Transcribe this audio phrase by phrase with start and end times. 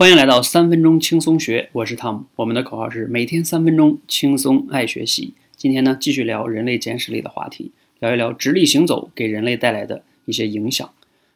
[0.00, 2.26] 欢迎来到三分钟轻松学，我是汤姆。
[2.36, 5.34] 我们的口号是每天三分钟轻松爱学习。
[5.56, 10.88] 今天呢，继续聊人类简史里的话题，聊一聊直立行走给人类带来的一些影响。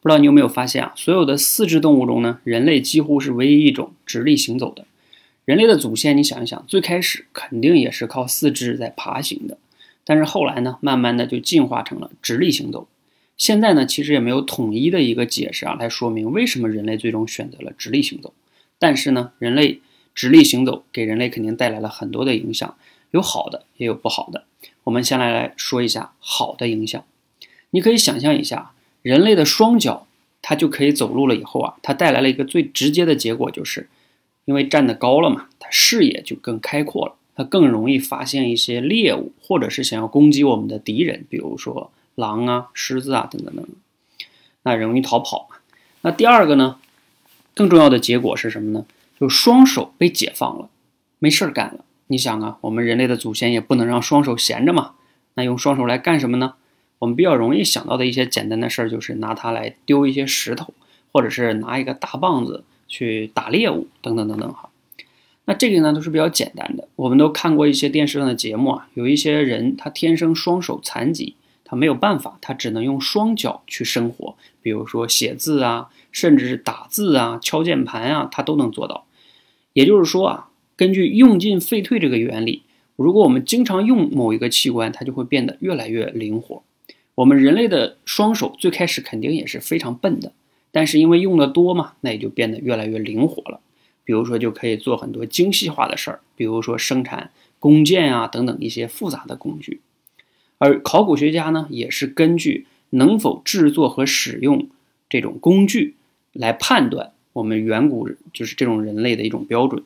[0.00, 0.94] 不知道你有没有发现啊？
[0.96, 4.86] 所有的四肢动物中呢，人类几乎是唯一一种直立行走的。
[5.44, 9.58] 人类的祖先，你想一想，最开始肯定也是靠四肢在爬行的，
[10.02, 12.88] 但是后来呢，慢慢的就进化成了直立行走。
[13.36, 18.32] 现在呢，其实也没有统一的一个解释啊，来说明为什么人类最终选择了直立行走。
[18.78, 19.80] 但是呢，人类
[20.14, 22.76] 直立行走给人类肯定带来了很多的影响，
[23.10, 24.44] 有好的也有不好的。
[24.84, 27.02] 我们先来来说一下好的影响。
[27.70, 28.72] 你可以想象一下，
[29.02, 30.06] 人类的双脚
[30.40, 33.88] 它就可以走路了以后啊，它带来了一个最直接的结果，就是
[34.44, 43.74] 因为站得高了嘛，它视野就更开阔了，它更容易发现一些猎物，或者是想要攻击我们的敌人，比如说狼啊、狮子啊等等等等，
[44.62, 45.56] 那容易逃跑嘛。
[46.02, 46.78] 那第二个呢？
[47.56, 48.84] 更重要的结果是什么呢？
[49.18, 50.68] 就双手被解放了，
[51.18, 51.86] 没事儿干了。
[52.08, 54.92] 你想啊，我们人类的祖先也不能让双手闲着嘛。
[55.34, 56.52] 那用双手来干什么呢？
[56.98, 60.74] 我们比较容易想到的一些简单的事儿，就是拿它来丢一些石头，
[61.12, 64.68] 或者是拿一个大棒子去打猎物，等等等等哈。
[65.46, 66.86] 那这个呢都是比较简单的。
[66.96, 71.34] 我们都看过一些电视上的节目啊，有一些人他天生双手残疾。
[71.68, 79.04] 他没有办法，他只能用双脚去生活，比如说写字啊，甚至是打字啊、敲键盘啊，他都能做到。
[79.72, 82.62] 也就是说啊，根据用进废退这个原理，
[82.94, 86.62] 如果我们经常用某一个器官，它就会变得越来越灵活。
[87.16, 90.32] 我们人类的双手最开始肯定也是非常笨的，
[90.70, 93.60] 但是因为用的多嘛，那也就变得越来越灵活了。
[94.04, 99.80] 比如说，就可以做很多精细化的事儿，比如说生产弓箭啊等等一些复杂的工具。
[100.58, 104.68] 而考古学家呢，也是根据能否制作和使用
[105.08, 105.96] 这种工具
[106.32, 109.84] 来判断我们远古就是这种人类的一种标准。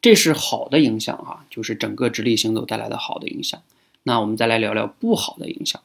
[0.00, 3.60] 这是好的影响哈，就是整个直立行走带来的好的影响。
[4.04, 5.80] 那我们再来聊聊不好的影响。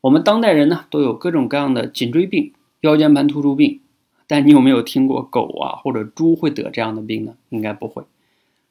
[0.00, 3.80] 我们当代人呢，都有各种各样的颈椎病、腰间盘突出病，
[4.26, 7.34] 但你有没有听过狗啊或者猪会得这样的病呢？
[7.50, 8.04] 应该不会。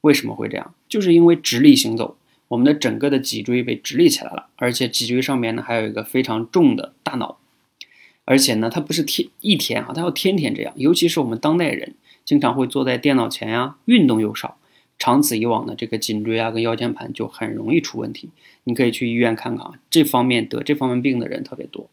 [0.01, 0.73] 为什么会这样？
[0.87, 2.17] 就是因为直立行走。
[2.53, 7.39] 我们的整个的脊椎被直立起来了，而且脊椎上面呢还有一个非常重的大脑，
[8.25, 10.71] 而且呢它不是天一天啊，它要天天这样。
[10.77, 14.57] 尤其是我们当代人经常会坐在电脑前呀，运动又少，
[14.99, 18.29] 长此以往呢，这个颈椎啊跟腰间盘就很容易出问题。
[18.65, 21.89] 你可以去医院看看啊，这方面得这方面病的人特别多。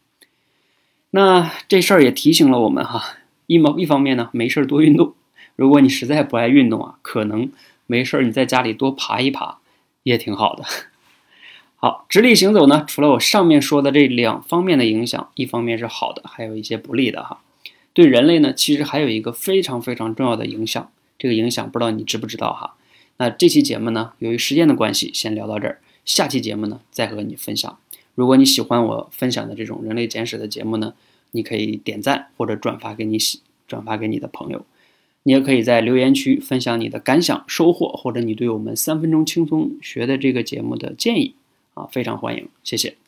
[1.09, 3.17] 那这事儿也提醒了我们哈，
[3.47, 5.15] 一毛一方面呢，没事儿多运动。
[5.55, 7.51] 如果你实在不爱运动啊，可能
[7.87, 9.57] 没事儿你在家里多爬一爬。
[10.03, 10.63] 也挺好的。
[11.77, 17.41] 好，直立行走呢，除了我上面说的这两方面的影响，一方面是好的，还有一些不利的哈。
[17.93, 20.91] 对人类呢，其实还有一个非常非常重要的影响。
[21.17, 22.75] 这个影响不知道你知不知道哈？
[23.17, 25.79] 那这期节目呢，由于时间的关系，先聊到这儿。
[26.05, 27.77] 下期节目呢，再和你分享。
[28.15, 30.93] 如果你喜欢我分享的这种人类简史的节目呢，
[31.31, 34.65] 你可以点赞或者转发给你喜转发给你的朋友。
[35.23, 41.35] 你也可以在留言区分享你的感想、收获，或者你对我们三分钟轻松学的这个节目的建议
[41.73, 43.00] 啊，非常欢迎，谢谢。